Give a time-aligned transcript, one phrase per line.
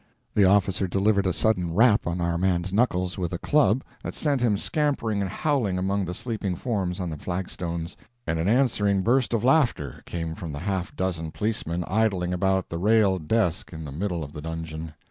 [0.33, 4.41] The officer delivered a sudden rap on our man's knuckles with his club, that sent
[4.41, 9.03] him scampering and howling among the sleeping forms on the flag stones, and an answering
[9.03, 13.85] burst of laughter came from the half dozen policemen idling about the railed desk in
[13.85, 14.95] the middle of the dungeon.